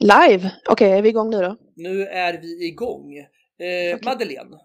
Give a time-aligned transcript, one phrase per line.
[0.00, 0.50] Live?
[0.68, 1.56] Okej, okay, är vi igång nu då?
[1.76, 3.16] Nu är vi igång.
[3.16, 3.26] Eh,
[3.94, 3.98] okay.
[4.04, 4.56] Madeleine.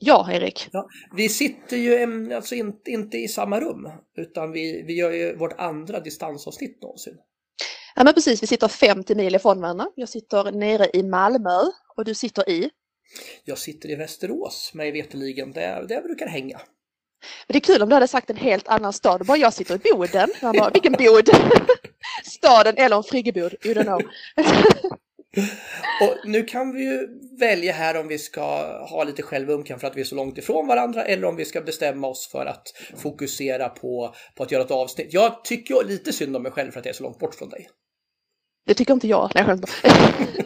[0.00, 0.68] Ja, Erik.
[0.72, 5.36] Ja, vi sitter ju alltså inte, inte i samma rum, utan vi, vi gör ju
[5.36, 7.14] vårt andra distansavsnitt någonsin.
[7.96, 8.42] Ja, men precis.
[8.42, 9.86] Vi sitter 50 mil ifrån varandra.
[9.94, 11.60] Jag sitter nere i Malmö
[11.96, 12.70] och du sitter i?
[13.44, 15.52] Jag sitter i Västerås, mig veterligen.
[15.52, 16.60] Där, där brukar hänga.
[17.46, 19.26] Men det är kul om du hade sagt en helt annan stad.
[19.26, 20.30] Bara jag sitter i Boden.
[20.40, 21.28] Jag bara, vilken bod?
[22.24, 23.54] Staden eller en friggebod?
[23.64, 24.00] You don't know.
[26.02, 28.42] Och nu kan vi ju välja här om vi ska
[28.86, 31.60] ha lite självömkan för att vi är så långt ifrån varandra eller om vi ska
[31.60, 32.62] bestämma oss för att
[32.96, 35.12] fokusera på, på att göra ett avsnitt.
[35.12, 37.48] Jag tycker lite synd om mig själv för att jag är så långt bort från
[37.48, 37.68] dig.
[38.66, 39.30] Det tycker inte jag.
[39.34, 39.44] Nej,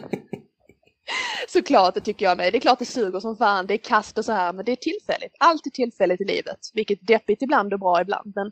[1.53, 2.53] Såklart, det tycker jag med.
[2.53, 4.71] Det är klart det suger som fan, det är kast och så här, men det
[4.71, 5.35] är tillfälligt.
[5.39, 8.31] Allt är tillfälligt i livet, vilket är deppigt ibland och bra ibland.
[8.35, 8.51] Men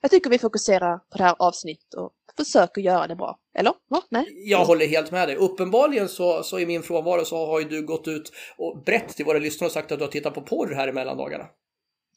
[0.00, 3.38] jag tycker vi fokuserar på det här avsnittet och försöker göra det bra.
[3.58, 3.72] Eller?
[3.90, 4.02] Va?
[4.08, 4.26] Nej?
[4.50, 5.36] Jag håller helt med dig.
[5.36, 9.24] Uppenbarligen så, så i min frånvaro så har ju du gått ut och brett till
[9.24, 11.44] våra lyssnare och sagt att du har tittat på porr här i mellandagarna.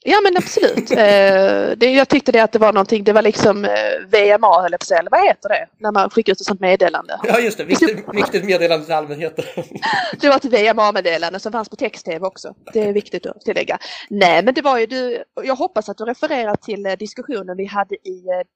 [0.04, 0.92] Ja men absolut.
[0.92, 3.72] eh, det, jag tyckte det att det var någonting, det var liksom eh,
[4.08, 5.68] VMA höll jag på att säga, eller vad heter det?
[5.78, 7.20] När man skickar ut ett sånt meddelande.
[7.24, 9.46] Ja just det, viktigt, viktigt meddelande till allmänheten.
[10.22, 12.54] det var ett VMA-meddelande som fanns på text-tv också.
[12.74, 13.78] Det är viktigt att tillägga.
[14.10, 17.66] Nej men det var ju du, jag hoppas att du refererar till eh, diskussionen vi
[17.66, 18.48] hade i eh,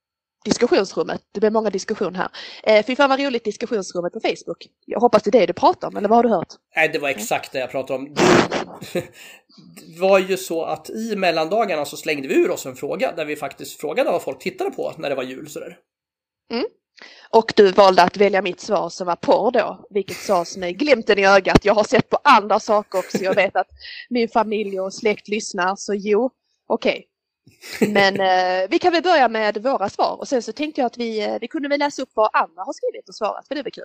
[0.46, 1.22] diskussionsrummet.
[1.32, 2.30] Det blev många diskussioner här.
[2.64, 4.68] Eh, fy fan vad roligt diskussionsrummet på Facebook.
[4.86, 6.54] Jag hoppas det är det du pratar om, eller vad har du hört?
[6.76, 8.14] Nej, det var exakt det jag pratade om.
[8.94, 13.26] Det var ju så att i mellandagarna så slängde vi ur oss en fråga där
[13.26, 15.50] vi faktiskt frågade vad folk tittade på när det var jul.
[15.50, 15.78] Sådär.
[16.52, 16.66] Mm.
[17.30, 21.20] Och du valde att välja mitt svar som var porr då, vilket sades med glimten
[21.20, 21.66] i ögat.
[21.66, 23.18] Jag har sett på andra saker också.
[23.18, 23.68] Jag vet att
[24.10, 26.30] min familj och släkt lyssnar, så jo,
[26.68, 26.92] okej.
[26.92, 27.04] Okay.
[27.80, 30.98] Men eh, vi kan väl börja med våra svar och sen så tänkte jag att
[30.98, 33.64] vi, eh, vi kunde väl läsa upp vad andra har skrivit och svarat, för det
[33.64, 33.84] väl kul?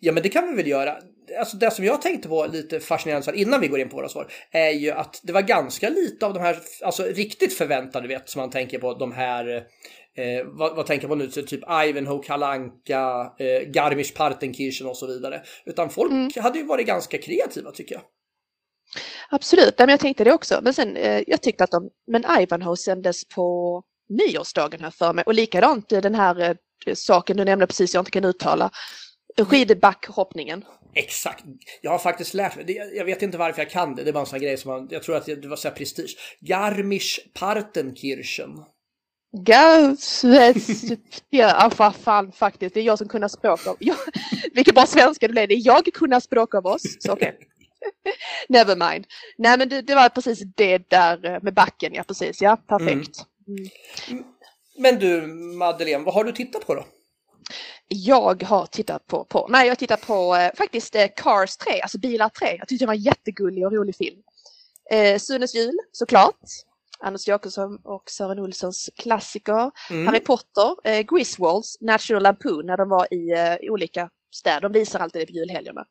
[0.00, 0.96] Ja, men det kan vi väl göra.
[1.38, 4.32] Alltså det som jag tänkte på lite fascinerande innan vi går in på våra svar
[4.50, 8.40] är ju att det var ganska lite av de här, alltså riktigt förväntade vet som
[8.40, 9.66] man tänker på de här
[10.18, 11.28] Eh, vad, vad tänker man nu?
[11.28, 15.42] Typ Ivanhoe, Kalanka, eh, Garmisch, Partenkirchen och så vidare.
[15.64, 16.30] Utan folk mm.
[16.36, 18.02] hade ju varit ganska kreativa tycker jag.
[19.30, 20.60] Absolut, men jag tänkte det också.
[20.62, 25.24] Men sen, eh, jag tyckte att de, men Ivanhoe sändes på nyårsdagen här för mig
[25.24, 26.40] och likadant den här
[26.86, 28.70] eh, saken du nämnde precis, jag inte kan uttala,
[29.38, 30.64] skidbackhoppningen.
[30.94, 31.44] Exakt.
[31.82, 34.20] Jag har faktiskt lärt mig, jag vet inte varför jag kan det, det är bara
[34.20, 36.16] en sån grej som man, jag tror att det var så här prestige.
[36.40, 38.64] Garmisch Partenkirchen.
[41.30, 43.96] Ja, vad fan faktiskt, det är jag som kunde språk av, jag,
[44.54, 47.28] vilken bra svenska det blev, det är jag kunde språk av oss, så okej.
[47.28, 47.46] Okay.
[48.48, 49.06] Never mind.
[49.38, 53.18] Nej men det, det, var precis det där eh, med backen, ja precis, ja perfekt.
[53.48, 53.70] Mm.
[54.08, 54.24] Mm.
[54.78, 55.26] Men du
[55.56, 56.84] Madeleine, vad har du tittat på då?
[57.88, 61.80] Jag har tittat på, på nej jag har tittat på eh, faktiskt eh, Cars 3,
[61.80, 62.56] alltså Bilar 3.
[62.58, 64.22] Jag tyckte det var en jättegullig och rolig film.
[64.90, 66.40] Eh, Sunes jul såklart.
[66.98, 69.70] Anders Jakobsson och Sören Olssons klassiker.
[69.90, 70.06] Mm.
[70.06, 74.60] Harry Potter, eh, Griswolds, National Lampoon när de var i eh, olika städer.
[74.60, 75.84] De visar alltid det på julhelgerna.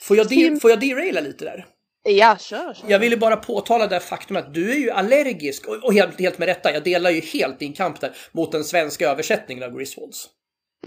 [0.00, 1.66] Får jag, de får jag deraila lite där?
[2.08, 2.90] Ja, kör, kör.
[2.90, 6.38] Jag ville bara påtala det faktum att du är ju allergisk och, och helt, helt
[6.38, 6.72] med rätta.
[6.72, 10.28] Jag delar ju helt din kamp där mot den svenska översättningen av Griswolds.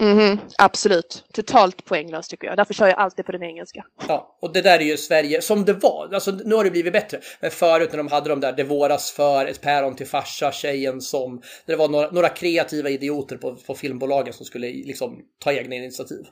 [0.00, 1.24] Mm, absolut.
[1.32, 2.56] Totalt poänglöst tycker jag.
[2.56, 3.84] Därför kör jag alltid på den engelska.
[4.08, 6.08] Ja, och det där är ju Sverige som det var.
[6.14, 7.20] Alltså nu har det blivit bättre.
[7.40, 11.00] Men förut när de hade de där Det våras för, Ett päron till farsa, Tjejen
[11.00, 11.42] som.
[11.66, 16.26] Det var några, några kreativa idioter på, på filmbolagen som skulle liksom ta egna initiativ.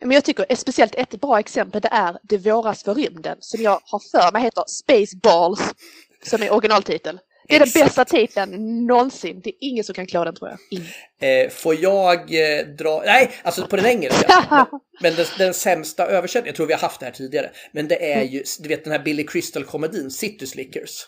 [0.00, 3.80] Men jag tycker speciellt ett bra exempel det är Det våras för rymden som jag
[3.84, 5.74] har för mig heter Spaceballs
[6.22, 7.18] som är originaltitel.
[7.48, 7.74] Det är Exakt.
[7.74, 9.40] den bästa titeln någonsin.
[9.44, 11.44] Det är ingen som kan klara den tror jag.
[11.44, 14.66] Eh, får jag eh, dra, nej alltså på den engelska.
[15.00, 17.50] men den, den sämsta översättningen, jag tror vi har haft det här tidigare.
[17.72, 21.06] Men det är ju, du vet den här Billy Crystal-komedin City Slickers.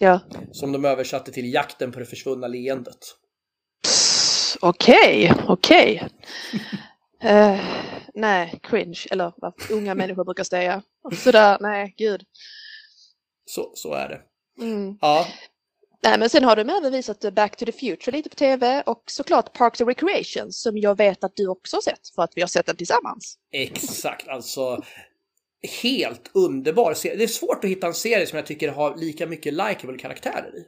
[0.00, 0.20] Ja.
[0.52, 2.98] Som de översatte till Jakten på det försvunna leendet.
[4.60, 6.08] Okej, okej.
[7.24, 7.60] Uh,
[8.18, 10.82] nej, cringe, eller vad unga människor brukar säga.
[11.24, 12.22] Sådär, nej, gud.
[13.46, 14.20] Så, så är det.
[14.64, 14.98] Mm.
[15.00, 15.26] Ja.
[16.02, 19.02] Nej, men sen har de även visat Back to the Future lite på tv och
[19.06, 22.40] såklart Parks and Recreation som jag vet att du också har sett för att vi
[22.40, 23.38] har sett den tillsammans.
[23.52, 24.82] Exakt, alltså
[25.82, 27.16] helt underbar serie.
[27.16, 30.56] Det är svårt att hitta en serie som jag tycker har lika mycket likeable karaktärer
[30.56, 30.64] i.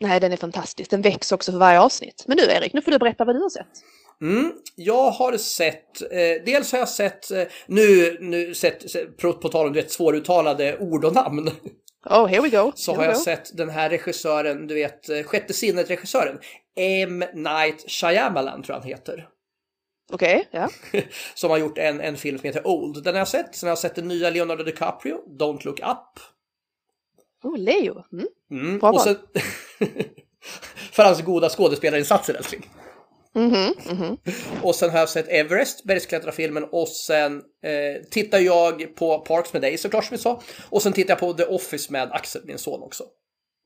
[0.00, 0.90] Nej, den är fantastisk.
[0.90, 2.24] Den växer också för varje avsnitt.
[2.26, 3.82] Men nu Erik, nu får du berätta vad du har sett.
[4.22, 8.84] Mm, jag har sett, eh, dels har jag sett, eh, nu, nu sett,
[9.16, 11.50] på, på tal om du vet, svåruttalade ord och namn.
[12.10, 12.72] Oh, here we go.
[12.74, 16.38] Så here har jag sett den här regissören, du vet, eh, Sjätte sinnet-regissören.
[16.76, 17.24] M.
[17.34, 19.28] Night Shyamalan tror jag han heter.
[20.12, 20.68] Okej, ja.
[21.34, 23.04] som har gjort en, en film som heter Old.
[23.04, 23.56] Den har jag sett.
[23.56, 26.20] Sen har jag sett den nya Leonardo DiCaprio, Don't Look Up.
[27.42, 28.04] Oh, Leo.
[28.12, 28.26] Mm.
[28.50, 28.78] Mm.
[28.78, 29.16] Bra Och sen...
[30.92, 32.70] för hans goda skådespelarinsatser älskling.
[33.34, 34.16] Mhm, mhm.
[34.62, 39.62] Och sen har jag sett Everest, bergsklättrarfilmen och sen eh, tittar jag på Parks med
[39.62, 40.42] dig såklart som vi sa.
[40.70, 43.04] Och sen tittar jag på The Office med Axel, min son också.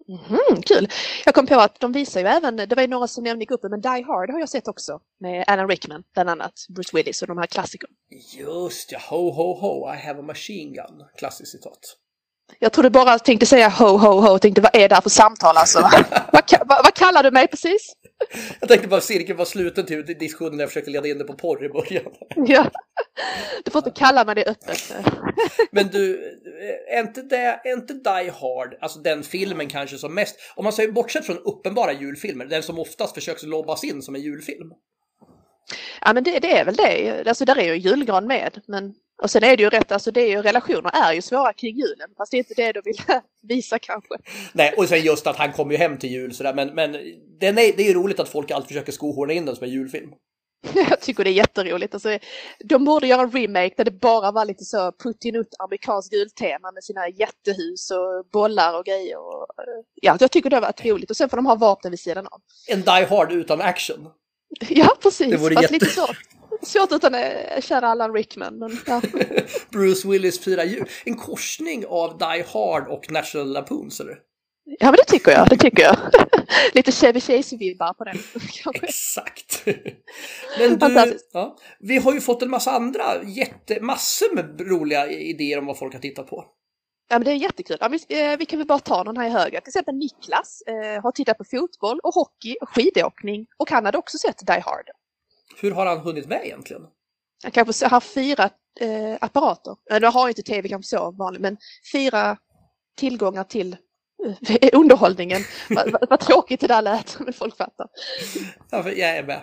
[0.08, 0.88] Mhm, kul!
[1.24, 3.46] Jag kom på att de visar ju även, det var ju några som nämnde i
[3.46, 7.22] gruppen, men Die Hard har jag sett också med Alan Rickman bland annat, Bruce Willis
[7.22, 7.92] och de här klassikerna.
[8.38, 11.04] Just ja, ho ho ho, I have a machine gun.
[11.18, 11.96] Klassiskt citat.
[12.58, 15.10] Jag trodde bara tänkte säga ho ho ho och tänkte vad är det här för
[15.10, 15.80] samtal alltså?
[16.32, 17.92] vad, vad, vad kallar du mig precis?
[18.60, 21.34] Jag tänkte bara cirkeln var sluten till diskussionen när jag försökte leda in det på
[21.34, 22.12] porr i början.
[22.36, 22.70] Ja.
[23.64, 24.94] Du får inte kalla mig det öppet.
[25.70, 26.20] Men du,
[26.88, 30.72] är inte, det, är inte Die Hard, alltså den filmen kanske som mest, om man
[30.72, 34.72] säger bortsett från uppenbara julfilmer, den som oftast försöks lobbas in som en julfilm?
[36.00, 37.24] Ja men det, det är väl det.
[37.28, 38.60] Alltså där är ju julgran med.
[38.66, 41.52] Men, och sen är det ju rätt, alltså det är ju, relationer är ju svåra
[41.52, 42.08] kring julen.
[42.16, 42.98] Fast det är inte det du vill
[43.42, 44.14] visa kanske.
[44.52, 46.92] Nej, och sen just att han kommer ju hem till jul sådär, men, men
[47.40, 49.70] den är, det är ju roligt att folk alltid försöker skohorna in den som en
[49.70, 50.10] julfilm.
[50.90, 51.94] Jag tycker det är jätteroligt.
[51.94, 52.18] Alltså,
[52.64, 56.84] de borde göra en remake där det bara var lite så puttinutt amerikanskt jultema med
[56.84, 59.18] sina jättehus och bollar och grejer.
[59.18, 61.10] Och, eh, ja, jag tycker det har varit roligt.
[61.10, 62.40] Och sen får de ha vapen vid sidan av.
[62.68, 64.08] En Die Hard utan action.
[64.68, 65.30] Ja, precis.
[65.30, 66.00] Det vore Fast jätte- lite
[66.66, 66.92] svårt.
[66.92, 67.12] Utan
[67.60, 68.58] kära Allan Rickman.
[68.58, 69.02] Men, ja.
[69.70, 70.88] Bruce Willis firar jul.
[71.04, 74.18] En korsning av Die Hard och National Lampoons, eller?
[74.78, 75.48] ja, men det tycker jag.
[75.48, 75.96] Det tycker jag.
[76.74, 78.16] lite Chevy Chase-vibbar på den.
[78.74, 79.66] Exakt.
[80.58, 85.58] Men du, ja, vi har ju fått en massa andra, jätte, massor med roliga idéer
[85.58, 86.44] om vad folk har tittat på.
[87.10, 87.76] Ja, men det är jättekul.
[87.80, 89.60] Ja, vi, eh, vi kan väl bara ta någon här i höger.
[89.60, 93.98] Till exempel Niklas eh, har tittat på fotboll och hockey och skidåkning och han hade
[93.98, 94.90] också sett Die Hard.
[95.60, 96.82] Hur har han hunnit med egentligen?
[97.42, 98.50] Han kanske har fyra
[98.80, 99.76] eh, apparater.
[100.00, 101.56] Nu har inte tv kanske så vanligt, men
[101.92, 102.36] fyra
[102.96, 103.76] tillgångar till
[104.48, 105.42] eh, underhållningen.
[105.70, 107.86] Vad vad- vad tråkigt det där lät, men folk fattar.
[108.70, 109.40] Ja, för jag är med.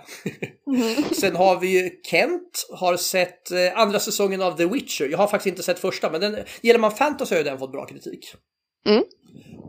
[1.16, 5.06] Sen har vi ju Kent, har sett eh, andra säsongen av The Witcher.
[5.12, 7.72] Jag har faktiskt inte sett första, men den, gillar man fantasy har ju den fått
[7.72, 8.34] bra kritik.
[8.86, 9.04] Mm.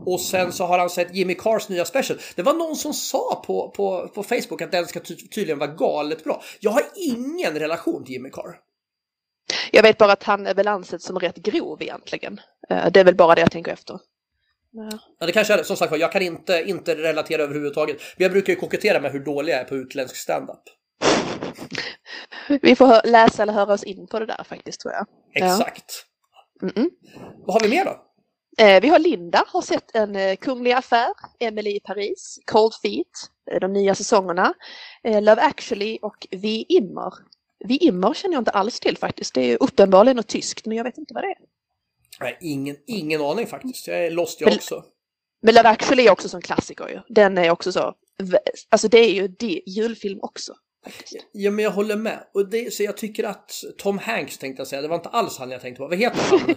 [0.05, 2.19] Och sen så har han sett Jimmy Cars nya special.
[2.35, 5.71] Det var någon som sa på, på, på Facebook att den ska ty tydligen vara
[5.71, 6.41] galet bra.
[6.59, 8.59] Jag har ingen relation till Jimmy Carr.
[9.71, 12.41] Jag vet bara att han är väl ansedd som rätt grov egentligen.
[12.69, 13.99] Eh, Det är väl bara det jag tänker efter.
[14.71, 15.25] Ja.
[15.25, 15.63] Det kanske är det.
[15.63, 17.97] Som sagt jag kan inte, inte relatera överhuvudtaget.
[18.17, 20.61] Men jag brukar ju kokettera med hur dålig jag är på utländsk standup.
[22.61, 25.05] Vi får läsa eller höra oss in på det där faktiskt tror jag.
[25.33, 25.45] Ja.
[25.45, 26.05] Exakt.
[26.61, 26.89] Mm-mm.
[27.45, 28.06] Vad har vi mer då?
[28.57, 31.09] Eh, vi har Linda, har sett en eh, kunglig affär,
[31.39, 33.07] Emily i Paris, Cold Feet,
[33.51, 34.53] eh, de nya säsongerna,
[35.03, 37.13] Love actually och Vi Immer.
[37.59, 39.33] Vi Immer känner jag inte alls till faktiskt.
[39.33, 41.37] Det är uppenbarligen något tyskt, men jag vet inte vad det är.
[42.19, 43.87] Nej, ingen, ingen aning faktiskt.
[43.87, 44.83] Jag är lost jag Men- också.
[45.41, 46.99] Men Love actually är också som klassiker ju.
[47.09, 47.93] Den är också så,
[48.69, 50.53] alltså det är ju det, julfilm också.
[50.89, 51.25] Faktiskt.
[51.31, 52.23] Ja, men jag håller med.
[52.33, 55.37] Och det, så jag tycker att Tom Hanks tänkte jag säga, det var inte alls
[55.37, 55.87] han jag tänkte på.
[55.87, 56.39] Vad heter han?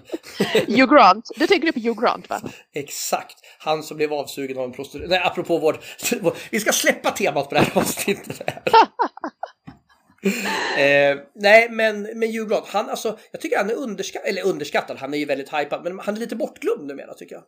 [0.66, 2.40] Hugh Grant, du tänker på Hugh Grant va?
[2.74, 3.36] Exakt.
[3.58, 5.10] Han som blev avsugen av en prostituerad.
[5.10, 5.80] Nej, apropå vår...
[6.50, 8.42] Vi ska släppa temat på det här avsnittet.
[10.78, 14.96] Eh, nej, men, men Hugh Grant, han alltså, jag tycker han är underskattad, eller underskattad,
[14.96, 17.44] han är ju väldigt hypad, men han är lite bortglömd numera tycker jag.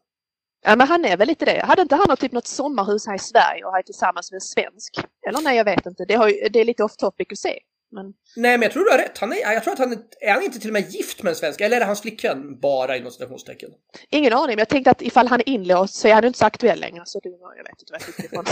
[0.65, 1.65] Ja men han är väl lite det.
[1.65, 4.41] Hade inte han något, typ något sommarhus här i Sverige och här tillsammans med en
[4.41, 5.01] svensk?
[5.29, 7.59] Eller nej jag vet inte, det, ju, det är lite off topic att se.
[7.93, 9.19] Men Nej, men jag tror du har rätt.
[9.19, 11.31] Han är, jag tror att han är, är han inte till och med gift med
[11.31, 13.71] en svensk, eller är det hans flickvän bara inom citationstecken?
[14.11, 16.47] ingen aning, men jag tänkte att ifall han är inlåst så är han inte så
[16.47, 17.03] aktuell längre.
[17.05, 18.45] Så det, jag vet inte vad jag fick ifrån.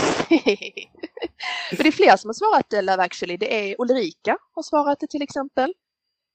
[1.71, 3.37] men det är fler som har svarat eh, Love actually.
[3.37, 5.73] Det är Ulrika har svarat det till exempel.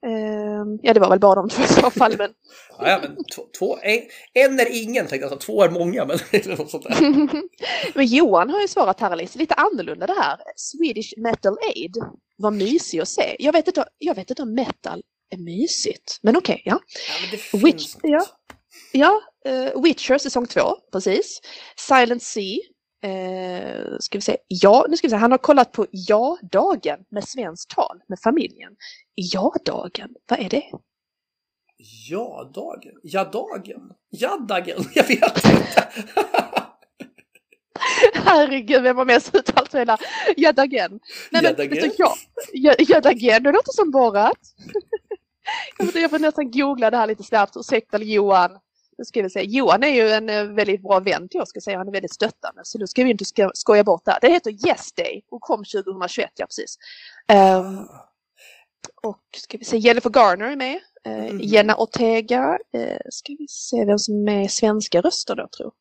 [0.07, 2.17] Ehm, ja det var väl bara de två i så fall.
[2.19, 2.31] Men
[2.79, 3.17] Ja, ja men
[3.59, 4.01] två, en,
[4.35, 7.01] en är ingen tänkte jag säga, två är många, men eller något sånt där.
[7.95, 10.39] Men Johan har ju svarat här Alice, lite annorlunda det här.
[10.57, 11.97] Swedish Metal Aid
[12.37, 13.37] var mysig att se.
[13.39, 16.81] Jag vet inte, jag vet inte om metal är mysigt, men okej, ja.
[17.09, 18.01] Ja, men Which, något.
[18.03, 18.27] ja.
[18.93, 21.41] Ja, eh, Witcher säsong två, precis.
[21.77, 22.57] Silent Sea.
[23.03, 24.37] Eh, ska vi se.
[24.49, 25.17] Ja, nu ska vi se.
[25.17, 28.77] Han har kollat på Ja-dagen med svenskt tal med familjen.
[29.15, 30.65] Ja-dagen, vad är det?
[32.09, 33.01] Ja, dagen.
[33.03, 33.93] Ja, dagen.
[34.11, 34.85] Ja, dagen.
[34.95, 35.89] Jag vet inte.
[38.15, 39.99] Herregud, vem har mest uttalat hela
[40.37, 41.01] Ja-dagen?
[41.31, 41.93] Nej, men Jadagen?
[41.99, 42.17] ja,
[42.53, 43.91] ja, Ja-dagen, det låter som
[45.79, 47.57] jag, vet, jag får nästan googla det här lite snabbt.
[47.57, 48.51] Ursäkta Johan.
[49.05, 49.43] Ska vi se.
[49.43, 51.79] Johan är ju en eh, väldigt bra vän till oss, ska säga.
[51.79, 52.61] Han är väldigt stöttande.
[52.65, 54.21] Så nu ska vi inte ska, skoja bort det här.
[54.21, 56.79] Det heter Yes Day och kom 2021, ja precis.
[57.29, 57.79] Ehm,
[59.03, 60.81] och ska vi se, Jennifer Garner är med.
[61.05, 61.41] Mm.
[61.41, 62.59] Jenna Ortega.
[62.73, 65.73] Eh, ska vi se vem som är svenska röster då tror.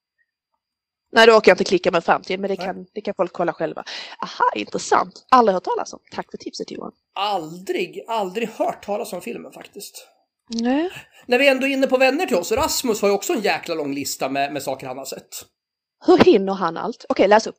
[1.11, 3.33] Nej, det orkar jag inte klicka mig fram till, men det kan, det kan folk
[3.33, 3.83] kolla själva.
[4.21, 5.25] Aha, intressant.
[5.29, 5.99] Aldrig hört talas om.
[6.11, 6.91] Tack för tipset Johan.
[7.13, 10.07] Aldrig, aldrig hört talas om filmen faktiskt.
[10.49, 10.89] Nej.
[11.25, 13.75] När vi ändå är inne på vänner till oss, Rasmus har ju också en jäkla
[13.75, 15.45] lång lista med, med saker han har sett.
[16.05, 17.05] Hur hinner han allt?
[17.09, 17.57] Okej, läs upp.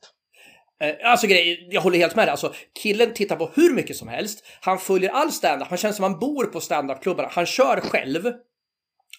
[0.81, 2.31] Eh, Alltså grej, jag håller helt med dig.
[2.31, 4.45] Alltså, killen tittar på hur mycket som helst.
[4.61, 5.69] Han följer all standup.
[5.69, 7.29] Han känns som han bor på standupklubbarna.
[7.33, 8.27] Han kör själv.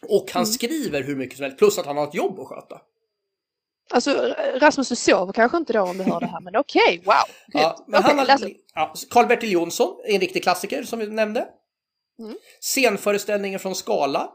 [0.10, 1.58] Och han skriver hur mycket som helst.
[1.58, 2.82] Plus att han har ett jobb att sköta.
[3.90, 7.14] Alltså Rasmus, du sover kanske inte då om du hör det här, men okej, wow.
[7.48, 11.48] Ja, men Okej, han har, ja, Karl-Bertil Jonsson, en riktig klassiker som vi nämnde.
[12.20, 12.36] Mm.
[12.62, 14.32] Scenföreställningen från Skala.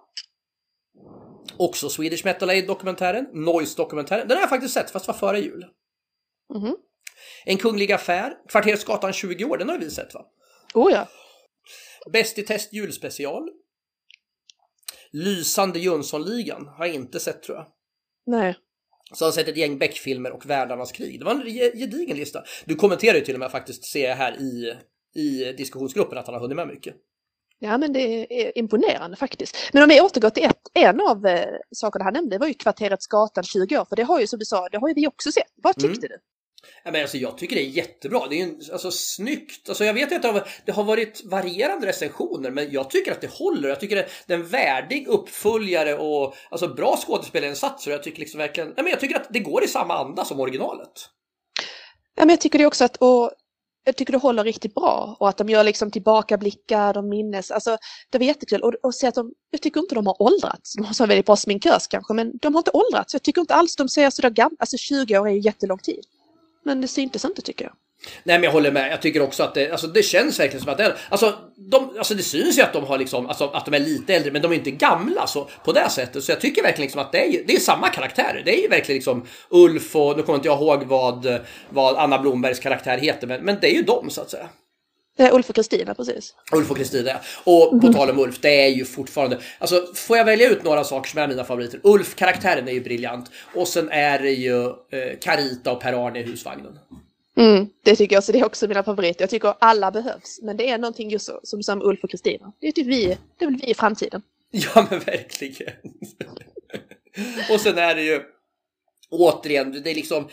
[1.58, 3.26] Också Swedish Metal Aid-dokumentären.
[3.32, 4.28] Noise-dokumentären.
[4.28, 5.64] Den har jag faktiskt sett, fast var före jul.
[6.54, 6.76] Mhm.
[7.44, 8.34] En kunglig affär.
[8.48, 10.24] Kvartersgatan 20 år, den har vi sett va?
[10.74, 11.08] Oh ja.
[12.12, 13.48] Bäst i test julspecial.
[15.10, 17.66] Lysande Jönssonligan har jag inte sett tror jag.
[18.26, 18.56] Nej.
[19.14, 21.18] Så har jag sett ett gäng Beck-filmer och Världarnas krig.
[21.18, 22.44] Det var en ge- gedigen lista.
[22.64, 24.76] Du kommenterar ju till och med faktiskt, ser jag här i,
[25.20, 26.94] i diskussionsgruppen, att han har hunnit med mycket.
[27.64, 29.56] Ja, men det är imponerande faktiskt.
[29.72, 32.54] Men om vi återgår till ett, en av eh, sakerna han nämnde, det var ju
[32.54, 35.06] kvarterets gatan 20 år, för det har ju som du sa, det har ju vi
[35.06, 35.52] också sett.
[35.62, 36.18] Vad tyckte du?
[36.84, 38.26] Ja, men alltså, jag tycker det är jättebra.
[38.30, 39.68] Det är ju alltså, snyggt.
[39.68, 43.68] Alltså, jag vet att det har, varit varierande recensioner, men jag tycker att det håller.
[43.68, 47.90] Jag tycker det, det är en värdig uppföljare och alltså, bra skådespelarinsatser.
[47.90, 50.92] Jag tycker liksom verkligen, men jag tycker att det går i samma anda som originalet.
[52.14, 53.30] Ja, men jag tycker det också att, och
[53.84, 57.76] jag tycker det håller riktigt bra och att de gör liksom tillbakablickar, de minnes, alltså
[58.10, 60.74] det var jättekul och, och se att de, jag tycker inte de har åldrats.
[60.76, 63.12] De har så väldigt bra sminkös kanske, men de har inte åldrats.
[63.12, 66.04] Jag tycker inte alls de ser sådär gamla, alltså 20 år är ju jättelång tid.
[66.64, 67.74] Men det syntes inte tycker jag.
[68.24, 68.92] Nej men jag håller med.
[68.92, 72.14] Jag tycker också att det, alltså, det känns verkligen som att det, alltså, de, alltså
[72.14, 74.52] det syns ju att de har liksom, alltså, att de är lite äldre men de
[74.52, 76.24] är inte gamla så, på det sättet.
[76.24, 78.42] Så jag tycker verkligen liksom att det är, det är samma karaktärer.
[78.44, 82.18] Det är ju verkligen liksom Ulf och nu kommer inte jag ihåg vad, vad Anna
[82.18, 84.48] Blombergs karaktär heter men, men det är ju de så att säga.
[85.16, 86.34] Det är Ulf och Kristina precis.
[86.52, 87.10] Ulf och Kristina.
[87.44, 89.38] Och på tal om Ulf, det är ju fortfarande...
[89.58, 91.80] Alltså, får jag välja ut några saker som är mina favoriter?
[91.82, 93.30] Ulf-karaktären är ju briljant.
[93.54, 96.78] Och sen är det ju eh, Carita och Per-Arne i husvagnen.
[97.36, 99.22] Mm, det tycker jag, så det är också mina favoriter.
[99.22, 102.52] Jag tycker alla behövs, men det är någonting just så, som, som Ulf och Kristina.
[102.60, 104.22] Det är typ vi, det är väl vi i framtiden.
[104.50, 105.72] Ja men verkligen.
[107.50, 108.22] och sen är det ju
[109.10, 110.28] återigen, det är liksom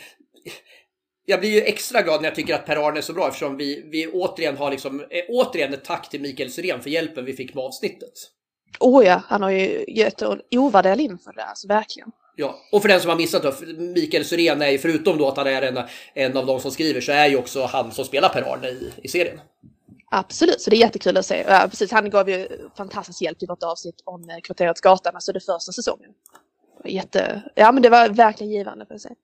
[1.30, 3.88] jag blir ju extra glad när jag tycker att Per-Arne är så bra eftersom vi,
[3.90, 7.54] vi återigen har liksom, eh, återigen ett tack till Mikael Syrén för hjälpen vi fick
[7.54, 8.12] med avsnittet.
[8.80, 12.10] Åh ja, han har ju gett en ovärderlig info där, alltså verkligen.
[12.40, 15.36] Ja, och för den som har missat då, Mikael Syrén är ju förutom då att
[15.36, 15.78] han är en,
[16.14, 19.08] en av de som skriver så är ju också han som spelar Per-Arne i, i
[19.08, 19.40] serien.
[20.10, 21.44] Absolut, så det är jättekul att se.
[21.48, 25.32] Ja, precis, han gav ju fantastisk hjälp i vårt avsnitt om eh, Kvarterets Gatan, alltså
[25.32, 26.10] det första säsongen.
[26.84, 29.14] Jätte, ja men det var verkligen givande jag säga.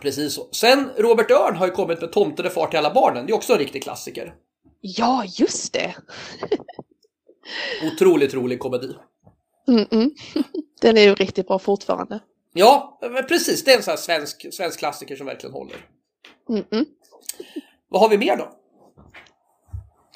[0.00, 0.48] Precis så.
[0.52, 3.26] Sen Robert Örn har ju kommit med Tomten är far till alla barnen.
[3.26, 4.34] Det är också en riktig klassiker.
[4.80, 5.94] Ja, just det!
[7.92, 8.94] Otroligt rolig komedi.
[9.68, 10.10] Mm -mm.
[10.80, 12.20] Den är ju riktigt bra fortfarande.
[12.52, 12.98] Ja,
[13.28, 13.64] precis.
[13.64, 15.76] Det är en sån här svensk, svensk klassiker som verkligen håller.
[16.48, 16.86] Mm.
[17.88, 18.52] Vad har vi mer då?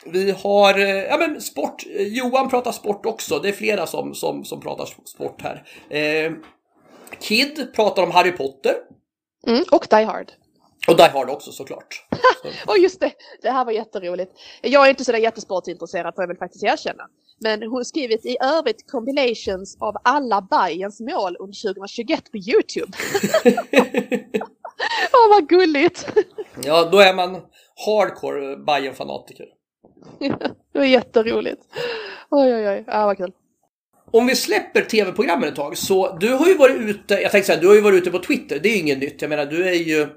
[0.06, 1.82] Vi har, eh, ja men sport.
[1.98, 3.38] Johan pratar sport också.
[3.38, 5.62] Det är flera som, som, som pratar sport här.
[5.88, 6.32] Eh,
[7.20, 8.74] Kid pratar om Harry Potter.
[9.46, 10.32] Mm, och Die Hard.
[10.88, 12.06] Och Die Hard också såklart.
[12.42, 12.70] Så.
[12.70, 14.32] Och just det, det här var jätteroligt.
[14.62, 17.08] Jag är inte sådär jättesportintresserad får jag väl faktiskt erkänna.
[17.42, 22.92] Men hon har skrivit i övrigt compilations av alla Bayerns mål under 2021 på Youtube.
[25.12, 26.06] Åh vad gulligt!
[26.64, 27.40] Ja, då är man
[27.86, 29.46] hardcore bayern fanatiker
[30.72, 31.62] det var jätteroligt.
[32.30, 33.32] Oj oj oj, ja vad kul.
[34.10, 37.60] Om vi släpper tv-programmen ett tag så du har ju varit ute, jag tänkte säga,
[37.60, 38.58] du har ju varit ute på Twitter.
[38.62, 39.22] Det är ju inget nytt.
[39.22, 40.08] Jag menar, du är ju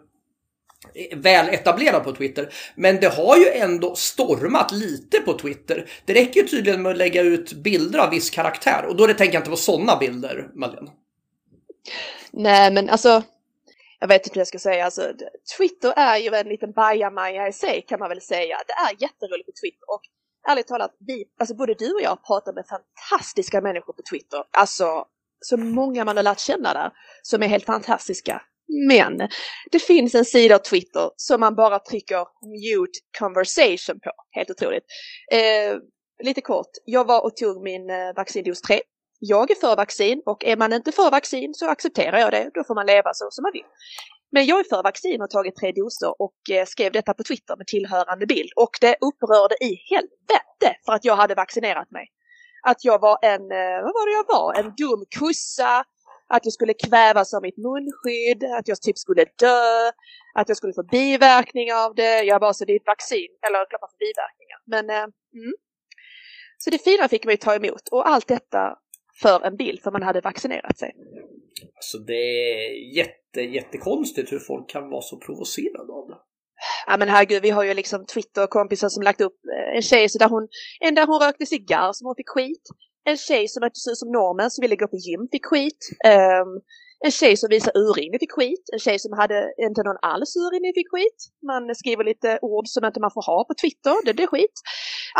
[1.15, 2.53] väl etablerad på Twitter.
[2.75, 5.89] Men det har ju ändå stormat lite på Twitter.
[6.05, 9.13] Det räcker ju tydligen med att lägga ut bilder av viss karaktär och då det
[9.13, 10.91] tänker jag inte på sådana bilder, Madeleine.
[12.31, 13.23] Nej men alltså,
[13.99, 14.85] jag vet inte hur jag ska säga.
[14.85, 15.01] Alltså,
[15.57, 18.57] Twitter är ju en liten bajamaja i sig kan man väl säga.
[18.67, 20.01] Det är jätteroligt på Twitter och
[20.47, 24.43] ärligt talat, vi, alltså både du och jag pratar med fantastiska människor på Twitter.
[24.51, 25.05] Alltså
[25.39, 26.91] så många man har lärt känna där
[27.21, 28.41] som är helt fantastiska.
[28.67, 29.29] Men
[29.71, 34.11] det finns en sida av Twitter som man bara trycker mute conversation på.
[34.31, 34.83] Helt otroligt.
[35.31, 35.77] Eh,
[36.23, 38.81] lite kort, jag var och tog min eh, vaccindos 3.
[39.19, 42.49] Jag är för vaccin och är man inte för vaccin så accepterar jag det.
[42.53, 43.65] Då får man leva så som man vill.
[44.31, 47.23] Men jag är för vaccin och har tagit tre doser och eh, skrev detta på
[47.23, 48.49] Twitter med tillhörande bild.
[48.55, 52.07] Och det upprörde i helvete för att jag hade vaccinerat mig.
[52.67, 54.53] Att jag var en, eh, vad var det jag var?
[54.53, 55.83] En dum kussa.
[56.27, 59.91] Att jag skulle kvävas av mitt munskydd, att jag typ skulle dö,
[60.39, 62.23] att jag skulle få biverkningar av det.
[62.23, 64.59] Jag bara, så det är ett vaccin, eller klart för biverkningar.
[64.73, 65.07] Men, eh,
[65.43, 65.53] mm.
[66.57, 68.77] Så det fina fick man ju ta emot och allt detta
[69.21, 70.91] för en bild för man hade vaccinerat sig.
[71.75, 76.17] Alltså det är jätte, jättekonstigt hur folk kan vara så provocerade av det.
[76.87, 80.17] Ja men herregud, vi har ju liksom Twitter-kompisar som lagt upp eh, en tjej så
[80.17, 80.47] där hon,
[80.79, 82.63] en där hon rökte cigarr som hon fick skit.
[83.09, 85.81] En tjej som inte såg ut som normen som ville gå på gym fick skit.
[86.41, 86.61] Um,
[87.05, 88.69] en tjej som visar urringning fick skit.
[88.73, 91.19] En tjej som hade inte någon alls urringning fick skit.
[91.49, 94.05] Man skriver lite ord som inte man får ha på Twitter.
[94.05, 94.55] Det, det är skit.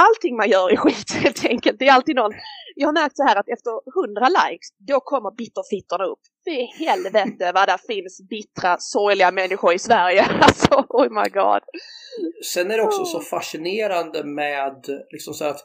[0.05, 1.79] Allting man gör är skit helt enkelt.
[1.79, 2.33] Det är alltid någon.
[2.75, 6.23] Jag har märkt så här att efter 100 likes, då kommer bitterfittorna upp.
[6.45, 10.25] Fy helvete vad det finns bittra, sorgliga människor i Sverige.
[10.45, 11.61] Alltså, oh my god.
[12.53, 15.61] Sen är det också så fascinerande med liksom så att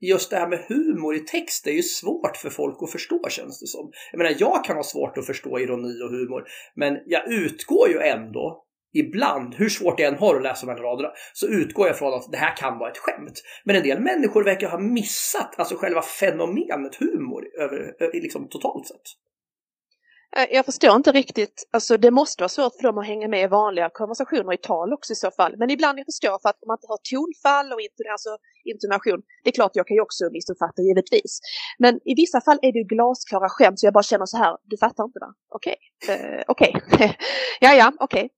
[0.00, 3.60] just det här med humor i text är ju svårt för folk att förstå känns
[3.60, 3.90] det som.
[4.12, 7.98] Jag menar, jag kan ha svårt att förstå ironi och humor, men jag utgår ju
[7.98, 8.62] ändå
[8.98, 12.14] ibland, hur svårt jag än har att läsa de här raderna, så utgår jag från
[12.14, 13.42] att det här kan vara ett skämt.
[13.64, 18.86] Men en del människor verkar ha missat alltså själva fenomenet humor över, eh, liksom totalt
[18.86, 19.06] sett.
[20.36, 23.44] Eh, jag förstår inte riktigt, alltså det måste vara svårt för dem att hänga med
[23.44, 25.56] i vanliga konversationer i tal också i så fall.
[25.56, 27.80] Men ibland jag förstår för att om man inte har tonfall och
[28.12, 28.30] alltså
[28.74, 31.40] intonation, det är klart jag kan ju också missuppfatta givetvis.
[31.78, 34.56] Men i vissa fall är det ju glasklara skämt så jag bara känner så här,
[34.64, 35.30] du fattar inte va?
[35.48, 36.16] Okej, okay.
[36.16, 37.10] uh, okej, okay.
[37.60, 38.24] ja ja, okej.
[38.24, 38.30] Okay.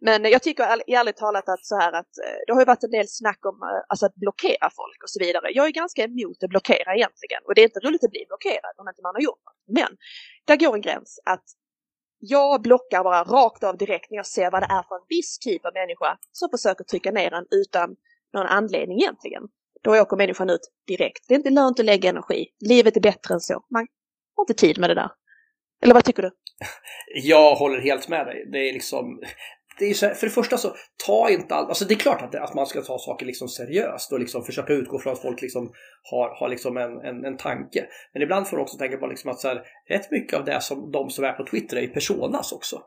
[0.00, 2.90] Men jag tycker ärligt talat att så här att eh, det har ju varit en
[2.90, 5.46] del snack om eh, alltså, att blockera folk och så vidare.
[5.52, 8.74] Jag är ganska emot att blockera egentligen och det är inte roligt att bli blockerad
[8.78, 9.60] om inte man har gjort något.
[9.78, 9.90] Men
[10.46, 11.44] där går en gräns att
[12.18, 15.38] jag blockar bara rakt av direkt när jag ser vad det är för en viss
[15.38, 17.96] typ av människa som försöker trycka ner en utan
[18.36, 19.42] någon anledning egentligen.
[19.82, 21.24] Då åker människan ut direkt.
[21.28, 22.46] Det är inte lönt att lägga energi.
[22.60, 23.64] Livet är bättre än så.
[23.70, 23.86] Man
[24.36, 25.10] har inte tid med det där.
[25.82, 26.30] Eller vad tycker du?
[27.14, 28.48] Jag håller helt med dig.
[28.52, 29.20] Det är liksom,
[29.78, 30.74] det är så här, för det första så,
[31.06, 34.12] ta inte allt, alltså det är klart att, att man ska ta saker liksom seriöst
[34.12, 35.72] och liksom försöka utgå från att folk liksom
[36.10, 37.86] har, har liksom en, en, en tanke.
[38.12, 40.60] Men ibland får man också tänka på liksom att så här, rätt mycket av det
[40.60, 42.82] som de som är på Twitter är personas också.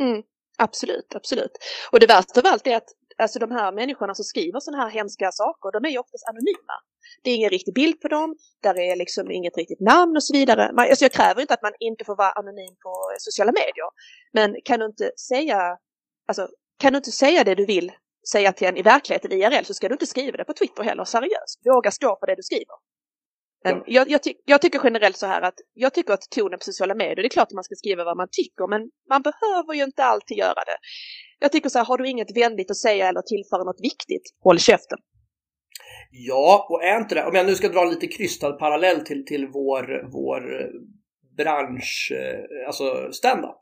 [0.00, 0.22] Mm,
[0.58, 1.52] absolut, absolut.
[1.92, 4.90] Och det värsta av allt är att alltså de här människorna som skriver sådana här
[4.90, 6.74] hemska saker, de är ju oftast anonyma.
[7.22, 10.32] Det är ingen riktig bild på dem, där är liksom inget riktigt namn och så
[10.32, 10.72] vidare.
[10.72, 13.88] Man, alltså jag kräver inte att man inte får vara anonym på sociala medier.
[14.32, 15.76] Men kan du inte säga,
[16.28, 16.48] alltså,
[16.78, 17.92] kan du inte säga det du vill
[18.32, 21.04] säga till en i verkligheten IRL så ska du inte skriva det på Twitter heller
[21.04, 21.60] seriöst.
[21.64, 22.76] Våga stå för det du skriver.
[23.64, 23.84] Ja.
[23.86, 26.94] Jag, jag, ty jag, tycker generellt så här att jag tycker att tonen på sociala
[26.94, 29.84] medier, det är klart att man ska skriva vad man tycker men man behöver ju
[29.84, 30.76] inte alltid göra det.
[31.38, 34.58] Jag tycker så här, har du inget vänligt att säga eller tillföra något viktigt, håll
[34.58, 34.98] käften.
[36.10, 39.24] Ja, och är inte det, om jag nu ska dra en lite krystad parallell till,
[39.24, 40.68] till vår, vår eh,
[41.36, 43.60] bransch, eh, alltså stand-up.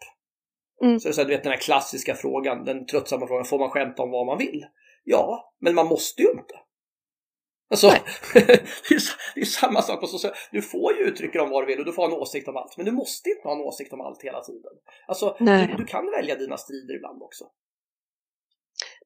[0.82, 1.00] Mm.
[1.00, 3.58] Så det är så här, du vet den här klassiska frågan, den tröttsamma frågan, får
[3.58, 4.66] man skämta om vad man vill?
[5.04, 6.54] Ja, men man måste ju inte.
[7.70, 7.88] Alltså,
[8.34, 9.02] det, är,
[9.34, 11.84] det är samma sak på sociala Du får ju uttrycka om vad du vill och
[11.84, 14.00] du får ha en åsikt om allt, men du måste inte ha en åsikt om
[14.00, 14.72] allt hela tiden.
[15.08, 17.44] Alltså, du, du, kan välja dina strider ibland också.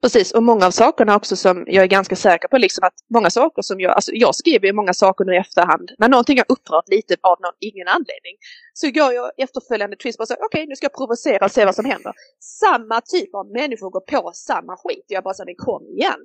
[0.03, 3.31] Precis, och många av sakerna också som jag är ganska säker på, liksom att många
[3.31, 6.47] saker som jag, alltså jag skriver ju många saker nu i efterhand, när någonting har
[6.49, 8.37] upprört lite av någon, ingen anledning,
[8.75, 11.65] så går jag efterföljande twist och säger okej, okay, nu ska jag provocera och se
[11.65, 12.13] vad som händer.
[12.41, 16.21] Samma typ av människor går på samma skit, jag bara säger kom igen.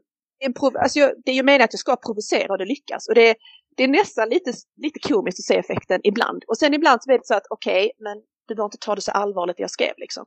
[0.81, 3.07] Alltså jag, det är ju meningen att jag ska provocera och det lyckas.
[3.07, 3.35] Och det,
[3.77, 6.43] det är nästan lite, lite komiskt att se effekten ibland.
[6.47, 8.95] Och sen ibland så är det så att okej, okay, men du behöver inte ta
[8.95, 10.25] det så allvarligt det jag skrev liksom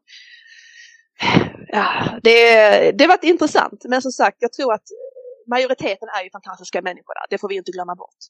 [1.68, 3.84] ja, det, det varit intressant.
[3.88, 4.82] Men som sagt, jag tror att
[5.46, 7.26] majoriteten är ju fantastiska människor där.
[7.30, 8.20] Det får vi inte glömma bort.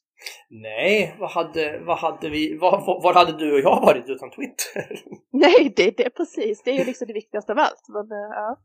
[0.49, 5.03] Nej, vad hade, vad hade vi, vad, vad hade du och jag varit utan Twitter?
[5.31, 7.85] Nej, det, det är precis, det är ju liksom det viktigaste av allt.
[7.87, 8.59] Men, ja.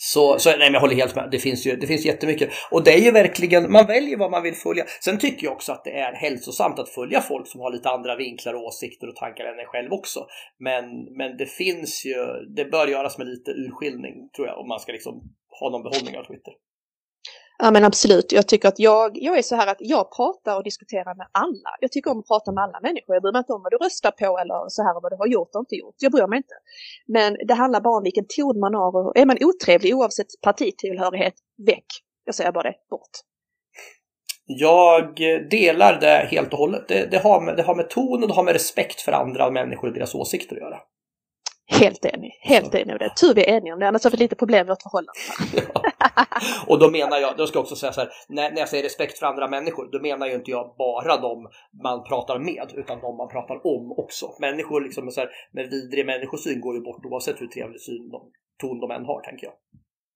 [0.00, 1.28] Så, så nej, men jag håller helt med.
[1.30, 2.50] Det finns ju det finns jättemycket.
[2.70, 4.84] Och det är ju verkligen, man väljer vad man vill följa.
[5.04, 8.16] Sen tycker jag också att det är hälsosamt att följa folk som har lite andra
[8.16, 10.26] vinklar, och åsikter och tankar än en själv också.
[10.58, 10.84] Men,
[11.16, 14.92] men det finns ju, det bör göras med lite urskiljning tror jag om man ska
[14.92, 15.14] liksom
[15.60, 16.52] ha någon behållning av Twitter.
[17.62, 20.64] Ja men absolut, jag tycker att jag, jag är så här att jag pratar och
[20.64, 21.70] diskuterar med alla.
[21.80, 23.14] Jag tycker om att prata med alla människor.
[23.16, 25.26] Jag bryr mig inte om vad du röstar på eller så här vad du har
[25.26, 25.94] gjort och inte gjort.
[25.98, 26.54] Jag bryr mig inte.
[27.06, 31.34] Men det handlar bara om vilken ton man har och är man otrevlig oavsett partitillhörighet,
[31.66, 31.86] väck.
[32.24, 33.14] Jag säger bara det, bort.
[34.46, 35.14] Jag
[35.50, 36.88] delar det helt och hållet.
[36.88, 39.50] Det, det, har med, det har med ton och det har med respekt för andra
[39.50, 40.78] människor och deras åsikter att göra.
[41.70, 43.12] Helt enig, helt enig om det.
[43.20, 45.20] Tur vi är eniga om det, annars har vi lite problem med vårt förhållande.
[45.74, 45.82] Ja.
[46.66, 48.82] Och då menar jag, då ska jag också säga så här, när, när jag säger
[48.82, 51.48] respekt för andra människor, då menar ju inte jag bara de
[51.82, 54.26] man pratar med, utan de man pratar om också.
[54.40, 58.08] Människor liksom med, så här, med vidrig människosyn går ju bort oavsett hur trevlig syn
[58.10, 58.20] de,
[58.60, 59.54] ton de än har, tänker jag.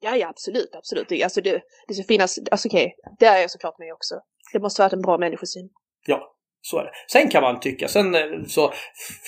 [0.01, 1.23] Ja, ja, absolut, absolut.
[1.23, 4.15] Alltså det, det ska finnas, alltså okej, okay, det är jag såklart med också.
[4.53, 5.71] Det måste vara en bra människosyn.
[6.07, 6.32] Ja,
[6.65, 6.91] så är det.
[7.13, 8.73] Sen kan man tycka, sen eh, så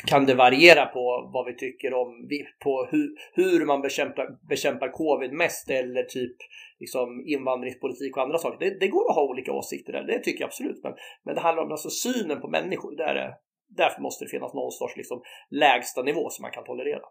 [0.07, 2.29] kan det variera på vad vi tycker om,
[2.65, 6.37] på hur, hur man bekämpar, bekämpar covid mest eller typ
[6.81, 8.59] liksom invandringspolitik och andra saker.
[8.59, 10.81] Det, det, går att ha olika åsikter där, det tycker jag absolut.
[10.83, 10.95] Men,
[11.25, 12.97] men det handlar om alltså synen på människor.
[12.97, 13.31] Där är,
[13.69, 17.07] därför måste det finnas någon sorts liksom lägsta nivå som man kan tolerera.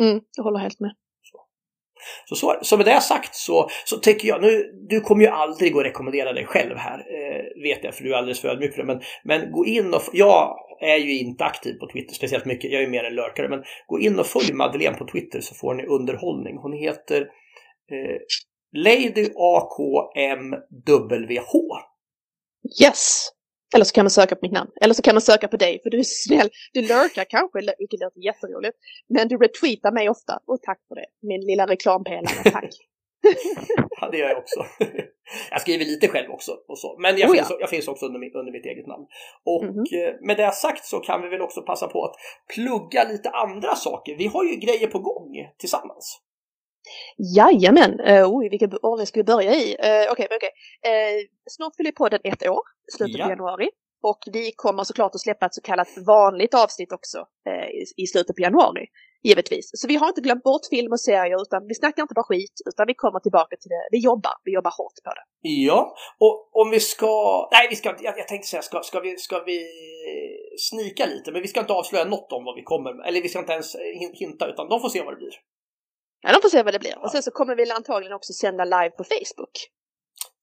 [0.00, 0.94] Mm, jag håller helt med.
[2.24, 5.76] Så, så, så med det sagt så, så tycker jag, nu, du kommer ju aldrig
[5.76, 7.23] att rekommendera dig själv här, eh,
[7.64, 8.86] vet jag, för du är alldeles för ödmjuk för det.
[8.86, 12.82] Men, men gå in och, jag är ju inte aktiv på Twitter speciellt mycket, jag
[12.82, 13.48] är mer en lurkare.
[13.48, 16.56] Men gå in och följ Madeleine på Twitter så får ni underhållning.
[16.56, 17.20] Hon heter
[17.92, 18.18] eh,
[18.72, 20.72] Lady AKMWH.
[22.82, 23.30] Yes!
[23.74, 24.70] Eller så kan man söka på mitt namn.
[24.80, 26.50] Eller så kan man söka på dig, för du är snäll.
[26.72, 28.76] Du lurkar kanske, vilket låter jätteroligt.
[29.08, 30.38] Men du retweetar mig ofta.
[30.46, 32.50] Och tack för det, min lilla reklampelare.
[32.50, 32.64] Tack!
[34.18, 34.64] gör jag också.
[35.50, 36.52] jag skriver lite själv också.
[36.68, 36.96] Och så.
[36.98, 37.56] Men jag, oh, finns, ja.
[37.60, 39.06] jag finns också under, mitt, under mitt eget namn.
[39.44, 40.26] Och mm -hmm.
[40.26, 42.14] med det sagt så kan vi väl också passa på att
[42.54, 44.16] plugga lite andra saker.
[44.16, 46.20] Vi har ju grejer på gång tillsammans.
[47.36, 48.00] Jajamän!
[48.00, 49.64] Uh, oj, vilken ordning ska vi börja i?
[49.72, 50.12] Uh, okej.
[50.12, 50.48] Okay, okay.
[50.48, 52.62] uh, snart fyller podden ett år,
[52.96, 53.28] slutet ja.
[53.28, 53.68] januari.
[54.10, 58.06] Och vi kommer såklart att släppa ett så kallat vanligt avsnitt också uh, i, i,
[58.06, 58.86] slutet på januari,
[59.22, 59.70] givetvis.
[59.80, 62.56] Så vi har inte glömt bort film och serier, utan vi snackar inte bara skit,
[62.70, 63.88] utan vi kommer tillbaka till det.
[63.90, 65.24] Vi jobbar, vi jobbar hårt på det.
[65.40, 67.12] Ja, och om vi ska...
[67.52, 69.58] Nej, vi ska jag, jag tänkte säga, ska, ska, vi, ska vi
[70.58, 73.38] snika lite, men vi ska inte avslöja något om vad vi kommer Eller vi ska
[73.38, 73.76] inte ens
[74.20, 75.34] hinta, utan de får se vad det blir.
[76.22, 76.98] Ja, de får se vad det blir.
[77.02, 79.54] Och sen så kommer vi antagligen också sända live på Facebook.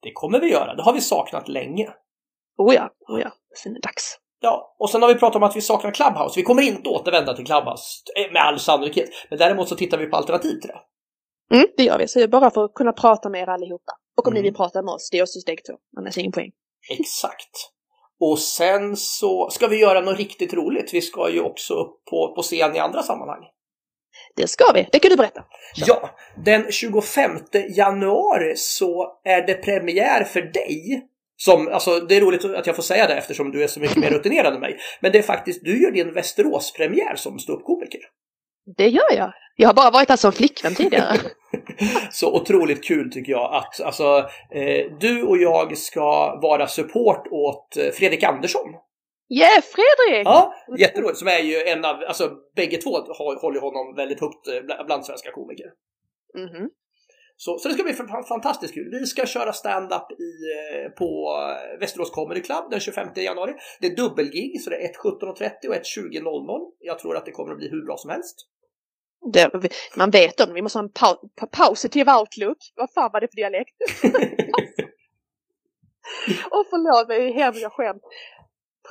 [0.01, 0.75] Det kommer vi göra.
[0.75, 1.93] Det har vi saknat länge.
[2.57, 3.31] Oh ja, oh ja.
[3.63, 4.17] Sen är det dags.
[4.39, 6.39] Ja, och sen har vi pratat om att vi saknar Clubhouse.
[6.39, 9.09] Vi kommer inte återvända till Clubhouse eh, med all sannolikhet.
[9.29, 10.81] Men däremot så tittar vi på alternativ till det.
[11.55, 12.07] Mm, det gör vi.
[12.07, 13.91] Så det är bara för att kunna prata med er allihopa.
[14.17, 14.41] Och om mm.
[14.41, 15.73] ni vill prata med oss, det är också steg två.
[15.97, 16.51] Annars ingen poäng.
[16.89, 17.71] Exakt.
[18.19, 20.93] Och sen så ska vi göra något riktigt roligt.
[20.93, 23.43] Vi ska ju också upp på, på scen i andra sammanhang.
[24.35, 25.43] Det ska vi, det kan du berätta.
[25.75, 26.09] Ja,
[26.45, 27.31] den 25
[27.75, 31.07] januari så är det premiär för dig.
[31.45, 33.97] Som, alltså, det är roligt att jag får säga det eftersom du är så mycket
[33.97, 34.77] mer rutinerad än mig.
[35.01, 38.01] Men det är faktiskt, du gör din Västerås-premiär som ståuppkomiker.
[38.77, 39.33] Det gör jag.
[39.55, 41.17] Jag har bara varit här som flickvän tidigare.
[42.11, 47.77] så otroligt kul tycker jag att alltså, eh, du och jag ska vara support åt
[47.77, 48.67] eh, Fredrik Andersson.
[49.39, 50.27] Yeah, Fredrik!
[50.27, 51.17] Ja, jätteroligt.
[51.17, 52.89] Som är ju en av, alltså bägge två
[53.41, 55.67] håller honom väldigt högt eh, bland svenska komiker.
[56.37, 56.67] Mm -hmm.
[57.43, 57.93] Så, så det ska bli
[58.27, 58.89] fantastiskt kul.
[58.91, 61.37] Vi ska köra stand-up eh, på
[61.79, 63.53] Västerås Comedy Club den 25 januari.
[63.79, 66.71] Det är dubbelgig, så det är ett 17.30 och ett 20.00.
[66.79, 68.35] Jag tror att det kommer att bli hur bra som helst.
[69.33, 69.51] Det,
[69.97, 72.57] man vet om vi måste ha en pa positiv outlook.
[72.75, 73.75] Vad fan var det för dialekt?
[76.51, 78.03] Och förlåt mig, hemska skämt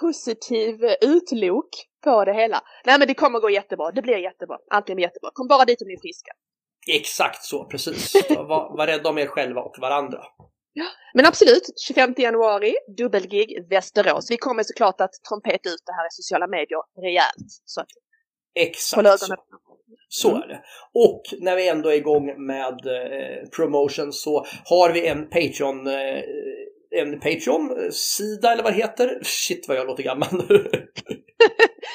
[0.01, 1.69] positiv utlok
[2.05, 2.61] på det hela.
[2.85, 4.59] Nej men det kommer gå jättebra, det blir jättebra.
[4.71, 5.31] Allting blir jättebra.
[5.35, 6.33] Kom bara dit om ni är friska.
[6.89, 8.15] Exakt så, precis.
[8.29, 10.21] var, var rädda om er själva och varandra.
[10.73, 14.31] Ja, men absolut, 25 januari, dubbelgig Västerås.
[14.31, 17.51] Vi kommer såklart att trumpeta ut det här i sociala medier rejält.
[17.65, 17.89] Så att
[18.55, 19.37] Exakt så.
[20.09, 20.63] Så är det.
[20.95, 26.23] Och när vi ändå är igång med eh, promotion så har vi en Patreon eh,
[26.91, 29.21] en Patreon-sida eller vad det heter.
[29.23, 30.71] Shit vad jag låter gammal nu.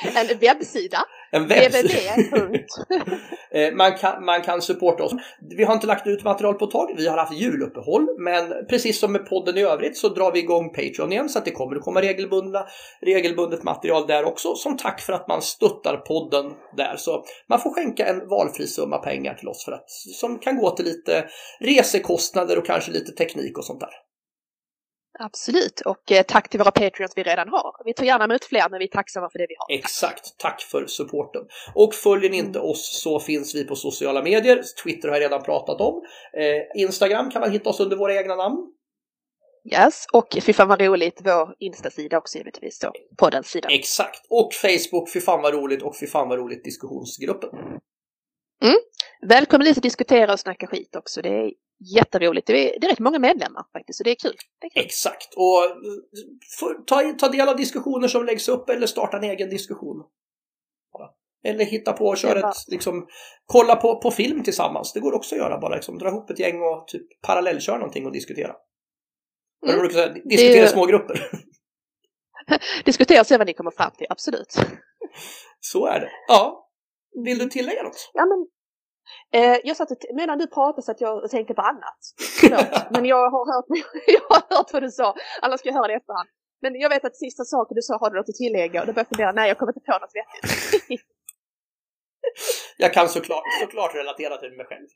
[0.08, 0.98] en webbsida.
[1.32, 2.16] En webbsida.
[3.52, 5.12] Eh, man, kan, man kan supporta oss.
[5.58, 6.94] Vi har inte lagt ut material på ett tag.
[6.98, 8.08] Vi har haft juluppehåll.
[8.20, 11.46] Men precis som med podden i övrigt så drar vi igång Patreon igen så att
[11.46, 12.66] det kommer att komma regelbundna,
[13.02, 14.56] regelbundet material där också.
[14.56, 16.96] Som tack för att man stöttar podden där.
[16.98, 20.70] Så man får skänka en valfri summa pengar till oss för att, som kan gå
[20.70, 21.26] till lite
[21.60, 24.05] resekostnader och kanske lite teknik och sånt där.
[25.20, 27.86] Absolut, och eh, tack till våra Patreons vi redan har.
[27.86, 29.80] Vi tar gärna emot fler, men vi är tacksamma för det vi har.
[29.80, 31.42] Exakt, tack för supporten.
[31.74, 32.72] Och följer ni inte mm.
[32.72, 34.62] oss så finns vi på sociala medier.
[34.84, 36.02] Twitter har jag redan pratat om.
[36.38, 38.58] Eh, Instagram kan man hitta oss under våra egna namn.
[39.74, 43.72] Yes, och fy fan vad roligt, vår Insta-sida också givetvis då, på den sidan.
[43.72, 47.50] Exakt, och Facebook, fy fan vad roligt och fy fan vad roligt diskussionsgruppen.
[48.64, 48.76] Mm.
[49.22, 51.22] Välkommen dit och diskutera och snacka skit också.
[51.22, 51.52] Det är
[51.96, 52.48] jätteroligt.
[52.48, 54.36] Det är, det är rätt många medlemmar faktiskt, så det är kul.
[54.60, 54.86] Det är kul.
[54.86, 55.62] Exakt, och
[56.88, 60.04] ta, ta del av diskussioner som läggs upp eller starta en egen diskussion.
[61.44, 63.08] Eller hitta på och köra ett, liksom,
[63.46, 64.94] kolla på, på film tillsammans.
[64.94, 68.06] Det går också att göra bara liksom, dra ihop ett gäng och typ parallellköra någonting
[68.06, 68.56] och diskutera.
[69.68, 69.80] Mm.
[69.80, 71.30] Brukar säga, diskutera i små grupper.
[72.86, 74.56] diskutera och se vad ni kommer fram till, absolut.
[75.60, 76.10] Så är det.
[76.28, 76.65] Ja.
[77.24, 78.12] Vill du tillägga något?
[78.14, 78.48] Ja, men
[79.34, 82.00] Eh, jag satt medan du pratade så att jag tänkte på annat.
[82.90, 83.66] Men jag har, hört,
[84.08, 86.30] jag har hört vad du sa, annars ska jag höra det i efterhand.
[86.62, 88.94] Men jag vet att sista saken du sa har du något att tillägga och då
[88.94, 91.02] börjar jag fundera, nej jag kommer inte på något vettigt.
[92.78, 94.88] jag kan såklart, såklart relatera till mig själv.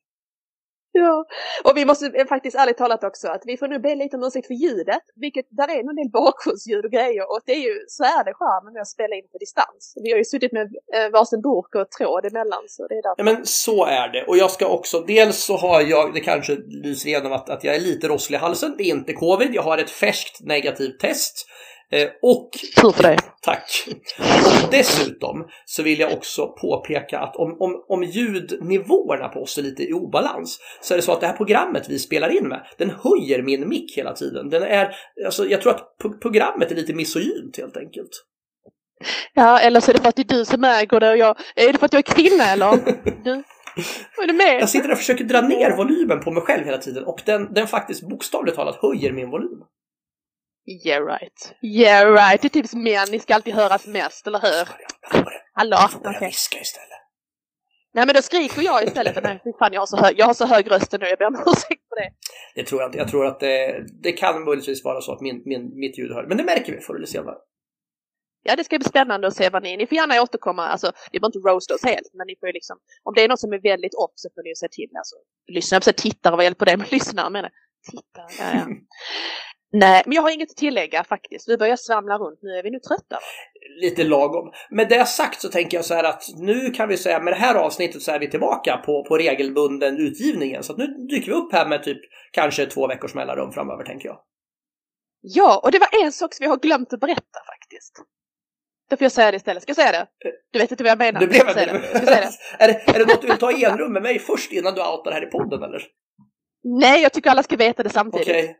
[1.00, 1.26] Ja,
[1.64, 4.24] och vi måste eh, faktiskt ärligt talat också att vi får nu be lite om
[4.24, 7.86] ursäkt för ljudet, vilket där är en del bakgrundsljud och grejer och det är ju
[7.88, 9.94] så är det charmen med att spela in på distans.
[10.04, 13.16] Vi har ju suttit med eh, varsin burk och tråd emellan så det är därför.
[13.18, 14.24] Ja men så är det.
[14.28, 17.76] Och jag ska också, dels så har jag, det kanske lyser igenom att, att jag
[17.76, 21.48] är lite rosslig i halsen, det är inte covid, jag har ett färskt negativt test
[22.22, 22.50] och,
[22.82, 23.18] Tur för dig.
[23.42, 23.88] Tack.
[24.64, 29.62] Och dessutom så vill jag också påpeka att om, om, om ljudnivåerna på oss är
[29.62, 32.68] lite i obalans så är det så att det här programmet vi spelar in med,
[32.78, 34.50] den höjer min mick hela tiden.
[34.50, 38.26] Den är, alltså, jag tror att programmet är lite misogynt helt enkelt.
[39.34, 41.38] Ja, eller så är det för att det är du som äger det och jag...
[41.56, 42.72] Är det för att jag är kvinna eller?
[43.24, 43.44] Du?
[44.18, 44.62] Vad är det med?
[44.62, 47.68] Jag sitter och försöker dra ner volymen på mig själv hela tiden och den, den
[47.68, 49.64] faktiskt bokstavligt talat höjer min volym.
[50.70, 51.56] Yeah right.
[51.64, 52.42] Yeah right.
[52.42, 54.68] Det är typ som män, ni ska alltid höras mest, eller hur?
[55.54, 55.78] Hallå?
[56.00, 56.28] Okay.
[56.28, 56.90] viska istället.
[57.94, 59.24] Nej men då skriker jag istället.
[59.24, 61.44] Nej, fan, jag, har så hög, jag har så hög röst nu, jag ber om
[61.48, 62.12] ursäkt för det.
[62.56, 62.98] Det tror jag inte.
[62.98, 66.26] Jag tror att det, det kan möjligtvis vara så att min, min, mitt ljud hör.
[66.28, 67.36] Men det märker vi förr eller senare.
[68.44, 69.78] Ja, det ska bli spännande att se vad ni...
[69.78, 72.54] Ni får gärna återkomma, alltså, ni behöver inte roasta oss helt, men ni får ju
[72.54, 72.78] liksom...
[73.04, 75.16] Om det är något som är väldigt upp så får ni ju se till, alltså,
[75.48, 77.52] lyssna, jag tittare, vad hjälper det med lyssnare menar
[77.92, 78.66] Tittare, ja, ja.
[79.72, 81.50] Nej, men jag har inget att tillägga faktiskt.
[81.50, 82.40] Vi börjar svamla runt.
[82.42, 83.20] Nu är vi nu trötta.
[83.82, 84.52] Lite lagom.
[84.70, 87.38] Med det sagt så tänker jag så här att nu kan vi säga med det
[87.38, 90.64] här avsnittet så är vi tillbaka på, på regelbunden utgivningen.
[90.64, 92.00] Så nu dyker vi upp här med typ
[92.32, 94.20] kanske två veckors mellanrum framöver tänker jag.
[95.22, 98.04] Ja, och det var en sak som vi har glömt att berätta faktiskt.
[98.90, 99.64] Då får jag säga det istället.
[99.64, 100.08] Ska jag säga det?
[100.52, 101.20] Du vet inte vad jag menar.
[101.20, 101.88] Du blev, jag säga det.
[101.88, 102.64] Ska säga det?
[102.64, 104.74] är, det, är det något du vill ta i en rum med mig först innan
[104.74, 105.82] du outar här i podden eller?
[106.64, 108.28] Nej, jag tycker alla ska veta det samtidigt.
[108.28, 108.56] Okay.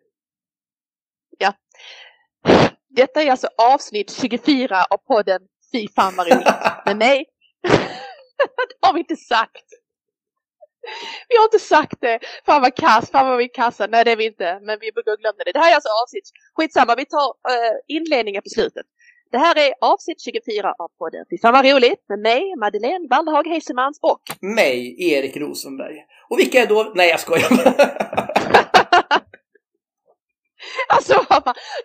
[2.90, 6.48] Detta är alltså avsnitt 24 av podden Fy fan vad roligt
[6.86, 7.26] med mig.
[8.82, 9.66] det har vi inte sagt.
[11.30, 12.20] Vi har inte sagt det.
[12.46, 13.88] Fan vad kass, fan vad vi kassa.
[13.88, 15.52] Nej det är vi inte, men vi brukar glömma det.
[15.52, 18.86] Det här är alltså avsnitt, skitsamma, vi tar uh, inledningen på slutet.
[19.32, 23.48] Det här är avsnitt 24 av podden Fy fan vad roligt med mig, Madeleine Wallhag
[23.48, 25.98] Heisemans och mig, Erik Rosenberg.
[26.30, 26.92] Och vilka är då...
[26.96, 27.50] Nej jag skojar.
[30.90, 31.26] Alltså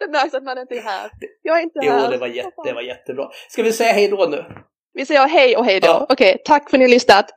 [0.00, 1.10] det märks att man inte är här.
[1.42, 2.04] Jag är inte jo, här.
[2.04, 3.30] Jo, det var, jätte, det var jättebra.
[3.48, 4.44] Ska vi säga hej då nu?
[4.92, 5.87] Vi säger hej och hej då.
[5.87, 6.06] Ja.
[6.08, 7.30] Okej, tack för att ni lyssnat.